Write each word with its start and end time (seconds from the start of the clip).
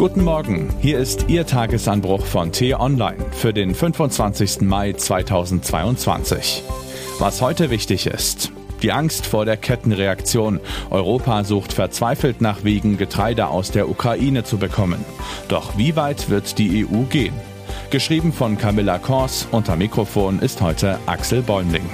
Guten 0.00 0.24
Morgen, 0.24 0.70
hier 0.80 0.98
ist 0.98 1.26
Ihr 1.28 1.46
Tagesanbruch 1.46 2.24
von 2.24 2.52
T-Online 2.52 3.18
für 3.32 3.52
den 3.52 3.74
25. 3.74 4.62
Mai 4.62 4.94
2022. 4.94 6.62
Was 7.18 7.42
heute 7.42 7.68
wichtig 7.68 8.06
ist. 8.06 8.50
Die 8.80 8.92
Angst 8.92 9.26
vor 9.26 9.44
der 9.44 9.58
Kettenreaktion. 9.58 10.58
Europa 10.88 11.44
sucht 11.44 11.74
verzweifelt 11.74 12.40
nach 12.40 12.64
Wegen, 12.64 12.96
Getreide 12.96 13.48
aus 13.48 13.72
der 13.72 13.90
Ukraine 13.90 14.42
zu 14.42 14.56
bekommen. 14.56 15.04
Doch 15.48 15.76
wie 15.76 15.94
weit 15.96 16.30
wird 16.30 16.56
die 16.56 16.86
EU 16.86 17.02
gehen? 17.02 17.34
Geschrieben 17.90 18.32
von 18.32 18.56
Camilla 18.56 18.96
Kors, 18.96 19.48
unter 19.50 19.76
Mikrofon 19.76 20.38
ist 20.38 20.62
heute 20.62 20.98
Axel 21.04 21.42
Bäumling. 21.42 21.84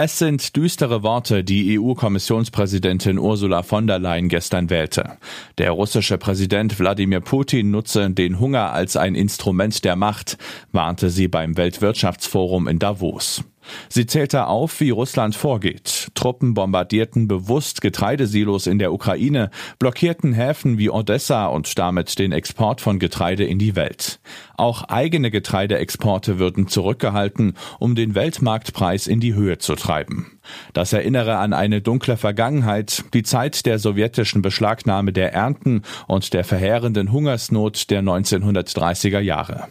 Es 0.00 0.16
sind 0.16 0.54
düstere 0.54 1.02
Worte, 1.02 1.42
die 1.42 1.76
EU-Kommissionspräsidentin 1.76 3.18
Ursula 3.18 3.64
von 3.64 3.88
der 3.88 3.98
Leyen 3.98 4.28
gestern 4.28 4.70
wählte. 4.70 5.18
Der 5.58 5.72
russische 5.72 6.18
Präsident 6.18 6.78
Wladimir 6.78 7.18
Putin 7.18 7.72
nutze 7.72 8.08
den 8.08 8.38
Hunger 8.38 8.72
als 8.72 8.96
ein 8.96 9.16
Instrument 9.16 9.84
der 9.84 9.96
Macht, 9.96 10.38
warnte 10.70 11.10
sie 11.10 11.26
beim 11.26 11.56
Weltwirtschaftsforum 11.56 12.68
in 12.68 12.78
Davos. 12.78 13.42
Sie 13.88 14.06
zählte 14.06 14.46
auf, 14.46 14.80
wie 14.80 14.90
Russland 14.90 15.34
vorgeht. 15.34 16.08
Truppen 16.14 16.54
bombardierten 16.54 17.28
bewusst 17.28 17.80
Getreidesilos 17.80 18.66
in 18.66 18.78
der 18.78 18.92
Ukraine, 18.92 19.50
blockierten 19.78 20.32
Häfen 20.32 20.78
wie 20.78 20.90
Odessa 20.90 21.46
und 21.46 21.78
damit 21.78 22.18
den 22.18 22.32
Export 22.32 22.80
von 22.80 22.98
Getreide 22.98 23.44
in 23.44 23.58
die 23.58 23.76
Welt. 23.76 24.20
Auch 24.56 24.84
eigene 24.84 25.30
Getreideexporte 25.30 26.38
würden 26.38 26.68
zurückgehalten, 26.68 27.54
um 27.78 27.94
den 27.94 28.14
Weltmarktpreis 28.14 29.06
in 29.06 29.20
die 29.20 29.34
Höhe 29.34 29.58
zu 29.58 29.74
treiben. 29.74 30.38
Das 30.72 30.92
erinnere 30.92 31.36
an 31.36 31.52
eine 31.52 31.80
dunkle 31.80 32.16
Vergangenheit, 32.16 33.04
die 33.14 33.22
Zeit 33.22 33.66
der 33.66 33.78
sowjetischen 33.78 34.42
Beschlagnahme 34.42 35.12
der 35.12 35.32
Ernten 35.32 35.82
und 36.06 36.32
der 36.32 36.44
verheerenden 36.44 37.12
Hungersnot 37.12 37.90
der 37.90 38.02
1930er 38.02 39.20
Jahre. 39.20 39.68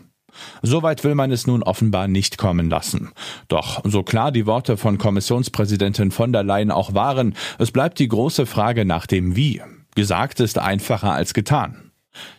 Soweit 0.61 1.03
will 1.03 1.15
man 1.15 1.31
es 1.31 1.47
nun 1.47 1.63
offenbar 1.63 2.07
nicht 2.07 2.37
kommen 2.37 2.69
lassen. 2.69 3.11
Doch 3.47 3.81
so 3.83 4.03
klar 4.03 4.31
die 4.31 4.45
Worte 4.45 4.77
von 4.77 4.97
Kommissionspräsidentin 4.97 6.11
von 6.11 6.33
der 6.33 6.43
Leyen 6.43 6.71
auch 6.71 6.93
waren, 6.93 7.35
es 7.59 7.71
bleibt 7.71 7.99
die 7.99 8.07
große 8.07 8.45
Frage 8.45 8.85
nach 8.85 9.05
dem 9.07 9.35
Wie. 9.35 9.61
Gesagt 9.95 10.39
ist 10.39 10.59
einfacher 10.59 11.13
als 11.13 11.33
getan. 11.33 11.87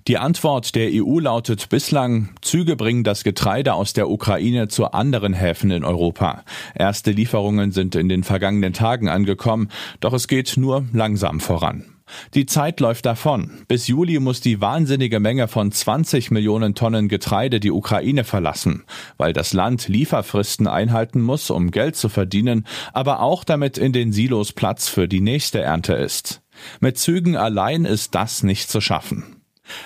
Die 0.07 0.19
Antwort 0.19 0.75
der 0.75 0.91
EU 0.93 1.19
lautet 1.19 1.69
bislang, 1.69 2.31
Züge 2.41 2.77
bringen 2.77 3.05
das 3.05 3.25
Getreide 3.25 3.75
aus 3.75 3.93
der 3.93 4.09
Ukraine 4.09 4.69
zu 4.69 4.93
anderen 4.93 5.35
Häfen 5.35 5.71
in 5.71 5.85
Europa. 5.85 6.45
Erste 6.75 7.11
Lieferungen 7.11 7.73
sind 7.73 7.95
in 7.95 8.09
den 8.09 8.25
vergangenen 8.25 8.73
Tagen 8.73 9.09
angekommen, 9.09 9.69
doch 10.01 10.13
es 10.13 10.29
geht 10.29 10.57
nur 10.57 10.87
langsam 10.93 11.41
voran. 11.41 11.98
Die 12.35 12.47
Zeit 12.47 12.81
läuft 12.81 13.07
davon. 13.07 13.63
Bis 13.69 13.87
Juli 13.87 14.19
muss 14.19 14.41
die 14.41 14.61
wahnsinnige 14.61 15.21
Menge 15.21 15.49
von 15.49 15.73
20 15.73 16.31
Millionen 16.31 16.75
Tonnen 16.75 17.09
Getreide 17.09 17.61
die 17.61 17.71
Ukraine 17.71 18.25
verlassen, 18.25 18.85
weil 19.17 19.33
das 19.33 19.53
Land 19.53 19.89
Lieferfristen 19.89 20.67
einhalten 20.67 21.21
muss, 21.21 21.51
um 21.51 21.71
Geld 21.71 21.97
zu 21.97 22.09
verdienen, 22.09 22.67
aber 22.93 23.21
auch 23.21 23.45
damit 23.45 23.79
in 23.79 23.93
den 23.93 24.13
Silos 24.13 24.53
Platz 24.53 24.89
für 24.89 25.09
die 25.09 25.21
nächste 25.21 25.61
Ernte 25.61 25.95
ist. 25.95 26.43
Mit 26.81 26.99
Zügen 26.99 27.37
allein 27.37 27.85
ist 27.85 28.15
das 28.15 28.43
nicht 28.43 28.71
zu 28.71 28.81
schaffen. 28.81 29.38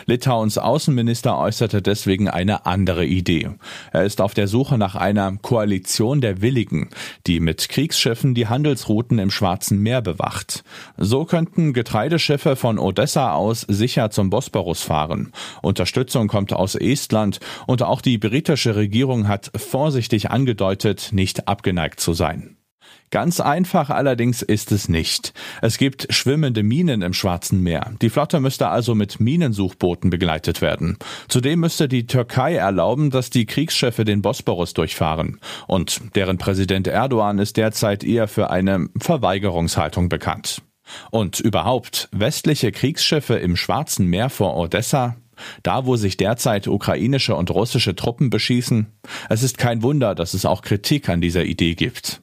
Litauens 0.06 0.58
Außenminister 0.58 1.38
äußerte 1.38 1.82
deswegen 1.82 2.28
eine 2.28 2.66
andere 2.66 3.04
Idee. 3.04 3.50
Er 3.92 4.04
ist 4.04 4.20
auf 4.20 4.34
der 4.34 4.48
Suche 4.48 4.78
nach 4.78 4.94
einer 4.94 5.36
Koalition 5.42 6.20
der 6.20 6.42
Willigen, 6.42 6.90
die 7.26 7.40
mit 7.40 7.68
Kriegsschiffen 7.68 8.34
die 8.34 8.48
Handelsrouten 8.48 9.18
im 9.18 9.30
Schwarzen 9.30 9.78
Meer 9.80 10.02
bewacht. 10.02 10.64
So 10.96 11.24
könnten 11.24 11.72
Getreideschiffe 11.72 12.56
von 12.56 12.78
Odessa 12.78 13.32
aus 13.32 13.62
sicher 13.62 14.10
zum 14.10 14.30
Bosporus 14.30 14.82
fahren. 14.82 15.32
Unterstützung 15.62 16.28
kommt 16.28 16.52
aus 16.52 16.74
Estland 16.74 17.40
und 17.66 17.82
auch 17.82 18.00
die 18.00 18.18
britische 18.18 18.76
Regierung 18.76 19.28
hat 19.28 19.50
vorsichtig 19.56 20.30
angedeutet, 20.30 21.10
nicht 21.12 21.48
abgeneigt 21.48 22.00
zu 22.00 22.12
sein. 22.12 22.56
Ganz 23.10 23.40
einfach 23.40 23.90
allerdings 23.90 24.40
ist 24.40 24.72
es 24.72 24.88
nicht. 24.88 25.34
Es 25.60 25.76
gibt 25.76 26.06
schwimmende 26.10 26.62
Minen 26.62 27.02
im 27.02 27.12
Schwarzen 27.12 27.62
Meer. 27.62 27.92
Die 28.00 28.08
Flotte 28.08 28.40
müsste 28.40 28.68
also 28.68 28.94
mit 28.94 29.20
Minensuchbooten 29.20 30.08
begleitet 30.08 30.62
werden. 30.62 30.96
Zudem 31.28 31.60
müsste 31.60 31.88
die 31.88 32.06
Türkei 32.06 32.54
erlauben, 32.54 33.10
dass 33.10 33.28
die 33.28 33.44
Kriegsschiffe 33.44 34.04
den 34.04 34.22
Bosporus 34.22 34.72
durchfahren. 34.72 35.38
Und 35.66 36.00
deren 36.14 36.38
Präsident 36.38 36.86
Erdogan 36.86 37.38
ist 37.38 37.58
derzeit 37.58 38.02
eher 38.02 38.28
für 38.28 38.48
eine 38.50 38.88
Verweigerungshaltung 38.98 40.08
bekannt. 40.08 40.62
Und 41.10 41.38
überhaupt, 41.38 42.08
westliche 42.12 42.72
Kriegsschiffe 42.72 43.34
im 43.34 43.56
Schwarzen 43.56 44.06
Meer 44.06 44.30
vor 44.30 44.56
Odessa, 44.56 45.16
da, 45.62 45.86
wo 45.86 45.96
sich 45.96 46.16
derzeit 46.16 46.68
ukrainische 46.68 47.34
und 47.34 47.50
russische 47.50 47.94
Truppen 47.94 48.30
beschießen, 48.30 48.86
es 49.28 49.42
ist 49.42 49.58
kein 49.58 49.82
Wunder, 49.82 50.14
dass 50.14 50.34
es 50.34 50.44
auch 50.44 50.62
Kritik 50.62 51.08
an 51.08 51.20
dieser 51.20 51.44
Idee 51.44 51.74
gibt. 51.74 52.21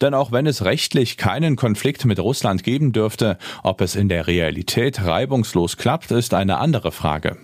Denn 0.00 0.14
auch 0.14 0.32
wenn 0.32 0.46
es 0.46 0.64
rechtlich 0.64 1.16
keinen 1.16 1.56
Konflikt 1.56 2.04
mit 2.04 2.18
Russland 2.18 2.62
geben 2.62 2.92
dürfte, 2.92 3.38
ob 3.62 3.80
es 3.80 3.96
in 3.96 4.08
der 4.08 4.26
Realität 4.26 5.04
reibungslos 5.04 5.76
klappt, 5.76 6.10
ist 6.10 6.34
eine 6.34 6.58
andere 6.58 6.92
Frage. 6.92 7.36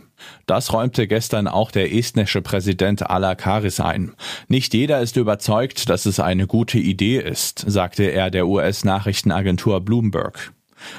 Das 0.47 0.73
räumte 0.73 1.07
gestern 1.07 1.49
auch 1.49 1.71
der 1.71 1.95
estnische 1.95 2.43
Präsident 2.43 3.09
Ala 3.09 3.35
Karis 3.35 3.81
ein. 3.81 4.15
Nicht 4.49 4.75
jeder 4.75 5.01
ist 5.01 5.17
überzeugt, 5.17 5.89
dass 5.89 6.07
es 6.07 6.21
eine 6.21 6.47
gute 6.47 6.79
Idee 6.79 7.19
ist, 7.19 7.65
sagte 7.67 8.05
er 8.05 8.31
der 8.31 8.47
US-Nachrichtenagentur 8.47 9.81
Bloomberg. 9.81 10.53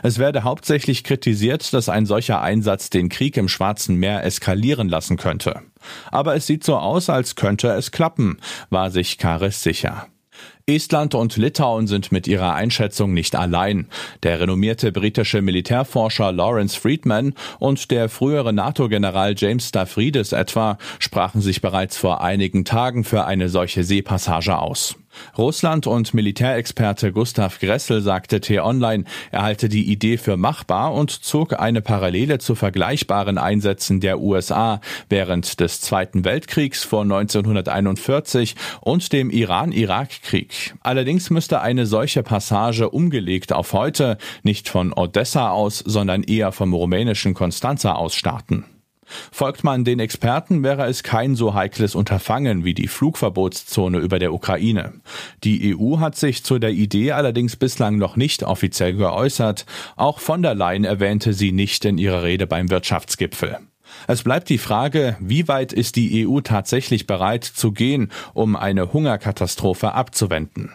Es 0.03 0.19
werde 0.19 0.43
hauptsächlich 0.43 1.03
kritisiert, 1.03 1.73
dass 1.73 1.89
ein 1.89 2.05
solcher 2.05 2.41
Einsatz 2.41 2.89
den 2.89 3.09
Krieg 3.09 3.35
im 3.37 3.47
Schwarzen 3.47 3.95
Meer 3.95 4.23
eskalieren 4.23 4.89
lassen 4.89 5.17
könnte. 5.17 5.61
Aber 6.11 6.35
es 6.35 6.45
sieht 6.45 6.63
so 6.63 6.77
aus, 6.77 7.09
als 7.09 7.35
könnte 7.35 7.69
es 7.69 7.91
klappen, 7.91 8.37
war 8.69 8.91
sich 8.91 9.17
Karis 9.17 9.63
sicher. 9.63 10.07
Estland 10.67 11.15
und 11.15 11.35
Litauen 11.37 11.87
sind 11.87 12.11
mit 12.11 12.27
ihrer 12.27 12.53
Einschätzung 12.53 13.13
nicht 13.13 13.35
allein. 13.35 13.87
Der 14.23 14.39
renommierte 14.39 14.91
britische 14.91 15.41
Militärforscher 15.41 16.31
Lawrence 16.31 16.79
Friedman 16.79 17.33
und 17.59 17.91
der 17.91 18.09
frühere 18.09 18.53
NATO-General 18.53 19.33
James 19.37 19.69
Stavridis 19.69 20.31
etwa 20.31 20.77
sprachen 20.99 21.41
sich 21.41 21.61
bereits 21.61 21.97
vor 21.97 22.21
einigen 22.21 22.65
Tagen 22.65 23.03
für 23.03 23.25
eine 23.25 23.49
solche 23.49 23.83
Seepassage 23.83 24.57
aus. 24.57 24.95
Russland 25.37 25.87
und 25.87 26.13
Militärexperte 26.13 27.11
Gustav 27.11 27.59
Gressel 27.59 28.01
sagte 28.01 28.41
T-Online, 28.41 29.05
er 29.31 29.43
halte 29.43 29.69
die 29.69 29.91
Idee 29.91 30.17
für 30.17 30.37
machbar 30.37 30.93
und 30.93 31.11
zog 31.11 31.59
eine 31.59 31.81
Parallele 31.81 32.39
zu 32.39 32.55
vergleichbaren 32.55 33.37
Einsätzen 33.37 33.99
der 33.99 34.19
USA 34.19 34.81
während 35.09 35.59
des 35.59 35.81
Zweiten 35.81 36.25
Weltkriegs 36.25 36.83
vor 36.83 37.03
1941 37.03 38.55
und 38.81 39.13
dem 39.13 39.29
Iran-Irak-Krieg. 39.29 40.75
Allerdings 40.81 41.29
müsste 41.29 41.61
eine 41.61 41.85
solche 41.85 42.23
Passage 42.23 42.89
umgelegt 42.89 43.53
auf 43.53 43.73
heute 43.73 44.17
nicht 44.43 44.69
von 44.69 44.93
Odessa 44.93 45.51
aus, 45.51 45.79
sondern 45.79 46.23
eher 46.23 46.51
vom 46.51 46.73
rumänischen 46.73 47.33
Constanza 47.33 47.93
aus 47.93 48.15
starten. 48.15 48.65
Folgt 49.31 49.63
man 49.63 49.83
den 49.83 49.99
Experten, 49.99 50.63
wäre 50.63 50.85
es 50.87 51.03
kein 51.03 51.35
so 51.35 51.53
heikles 51.53 51.95
Unterfangen 51.95 52.63
wie 52.63 52.73
die 52.73 52.87
Flugverbotszone 52.87 53.99
über 53.99 54.19
der 54.19 54.33
Ukraine. 54.33 54.93
Die 55.43 55.75
EU 55.75 55.99
hat 55.99 56.15
sich 56.15 56.43
zu 56.43 56.59
der 56.59 56.71
Idee 56.71 57.11
allerdings 57.11 57.55
bislang 57.55 57.97
noch 57.97 58.15
nicht 58.15 58.43
offiziell 58.43 58.93
geäußert. 58.93 59.65
Auch 59.95 60.19
von 60.19 60.41
der 60.41 60.55
Leyen 60.55 60.83
erwähnte 60.83 61.33
sie 61.33 61.51
nicht 61.51 61.85
in 61.85 61.97
ihrer 61.97 62.23
Rede 62.23 62.47
beim 62.47 62.69
Wirtschaftsgipfel. 62.69 63.57
Es 64.07 64.23
bleibt 64.23 64.49
die 64.49 64.57
Frage, 64.57 65.17
wie 65.19 65.47
weit 65.47 65.73
ist 65.73 65.95
die 65.95 66.25
EU 66.27 66.39
tatsächlich 66.41 67.07
bereit 67.07 67.43
zu 67.43 67.71
gehen, 67.71 68.11
um 68.33 68.55
eine 68.55 68.93
Hungerkatastrophe 68.93 69.93
abzuwenden. 69.93 70.71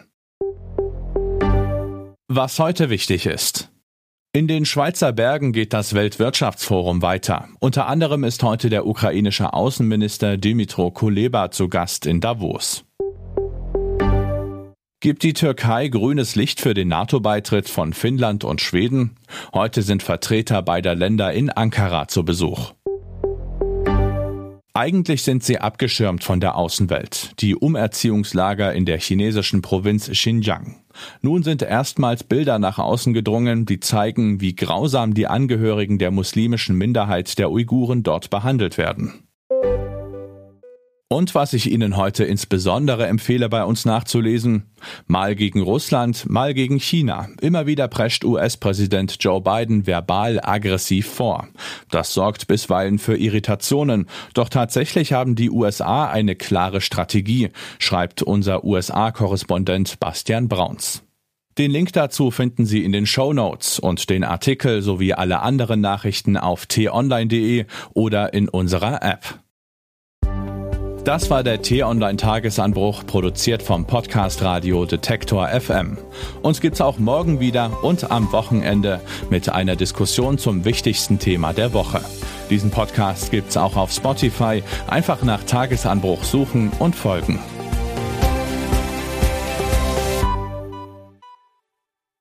Was 2.27 2.59
heute 2.59 2.89
wichtig 2.89 3.25
ist. 3.25 3.69
In 4.37 4.47
den 4.47 4.65
Schweizer 4.65 5.13
Bergen 5.13 5.51
geht 5.51 5.73
das 5.73 5.95
Weltwirtschaftsforum 5.95 7.01
weiter. 7.01 7.49
Unter 7.59 7.87
anderem 7.87 8.23
ist 8.23 8.43
heute 8.43 8.69
der 8.69 8.85
ukrainische 8.85 9.51
Außenminister 9.51 10.37
Dimitro 10.37 10.91
Kuleba 10.91 11.49
zu 11.49 11.69
Gast 11.69 12.05
in 12.05 12.21
Davos. 12.21 12.85
Gibt 14.99 15.23
die 15.23 15.33
Türkei 15.33 15.87
grünes 15.87 16.35
Licht 16.35 16.61
für 16.61 16.75
den 16.75 16.89
NATO-Beitritt 16.89 17.67
von 17.67 17.93
Finnland 17.93 18.43
und 18.43 18.61
Schweden? 18.61 19.15
Heute 19.55 19.81
sind 19.81 20.03
Vertreter 20.03 20.61
beider 20.61 20.93
Länder 20.93 21.33
in 21.33 21.49
Ankara 21.49 22.07
zu 22.07 22.23
Besuch. 22.23 22.73
Eigentlich 24.75 25.23
sind 25.23 25.43
sie 25.43 25.57
abgeschirmt 25.57 26.23
von 26.23 26.39
der 26.39 26.57
Außenwelt, 26.57 27.31
die 27.39 27.55
Umerziehungslager 27.55 28.71
in 28.71 28.85
der 28.85 28.99
chinesischen 28.99 29.63
Provinz 29.63 30.11
Xinjiang. 30.11 30.75
Nun 31.21 31.43
sind 31.43 31.61
erstmals 31.61 32.23
Bilder 32.23 32.59
nach 32.59 32.79
außen 32.79 33.13
gedrungen, 33.13 33.65
die 33.65 33.79
zeigen, 33.79 34.41
wie 34.41 34.55
grausam 34.55 35.13
die 35.13 35.27
Angehörigen 35.27 35.99
der 35.99 36.11
muslimischen 36.11 36.77
Minderheit 36.77 37.37
der 37.37 37.51
Uiguren 37.51 38.03
dort 38.03 38.29
behandelt 38.29 38.77
werden. 38.77 39.26
Und 41.09 41.35
was 41.35 41.53
ich 41.53 41.71
Ihnen 41.71 41.95
heute 41.95 42.25
insbesondere 42.25 43.07
empfehle, 43.07 43.47
bei 43.47 43.63
uns 43.63 43.85
nachzulesen, 43.85 44.63
mal 45.05 45.35
gegen 45.35 45.61
Russland, 45.61 46.29
mal 46.29 46.53
gegen 46.53 46.81
China. 46.81 47.29
Immer 47.39 47.65
wieder 47.65 47.87
prescht 47.87 48.25
US-Präsident 48.25 49.15
Joe 49.21 49.39
Biden 49.39 49.87
verbal 49.87 50.41
aggressiv 50.43 51.07
vor. 51.07 51.47
Das 51.89 52.13
sorgt 52.13 52.47
bisweilen 52.47 52.99
für 52.99 53.15
Irritationen. 53.15 54.07
Doch 54.33 54.49
tatsächlich 54.49 55.13
haben 55.13 55.35
die 55.35 55.49
USA 55.49 56.09
eine 56.09 56.35
klare 56.35 56.81
Strategie, 56.81 57.51
schreibt 57.79 58.21
unser 58.21 58.65
USA-Korrespondent 58.65 60.01
Bastian 60.01 60.49
Brauns. 60.49 61.03
Den 61.57 61.71
Link 61.71 61.93
dazu 61.93 62.31
finden 62.31 62.65
Sie 62.65 62.83
in 62.83 62.91
den 62.91 63.05
Show 63.05 63.31
Notes 63.31 63.79
und 63.79 64.09
den 64.09 64.25
Artikel 64.25 64.81
sowie 64.81 65.13
alle 65.13 65.39
anderen 65.39 65.79
Nachrichten 65.79 66.35
auf 66.35 66.65
t-online.de 66.65 67.65
oder 67.93 68.33
in 68.33 68.49
unserer 68.49 69.01
App. 69.01 69.39
Das 71.07 71.29
war 71.29 71.41
der 71.41 71.61
T-Online-Tagesanbruch, 71.61 73.05
produziert 73.05 73.63
vom 73.63 73.85
Podcast 73.85 74.41
Radio 74.41 74.83
Detektor 74.85 75.47
FM. 75.47 75.97
Uns 76.41 76.59
gibt's 76.59 76.81
auch 76.81 76.99
morgen 76.99 77.39
wieder 77.39 77.81
und 77.81 78.11
am 78.11 78.29
Wochenende 78.33 78.99
mit 79.29 79.47
einer 79.47 79.77
Diskussion 79.77 80.37
zum 80.37 80.65
wichtigsten 80.65 81.17
Thema 81.17 81.53
der 81.53 81.71
Woche. 81.71 82.01
Diesen 82.49 82.71
Podcast 82.71 83.31
gibt's 83.31 83.55
auch 83.55 83.77
auf 83.77 83.93
Spotify. 83.93 84.61
Einfach 84.87 85.23
nach 85.23 85.45
Tagesanbruch 85.45 86.25
suchen 86.25 86.73
und 86.77 86.93
folgen. 86.93 87.39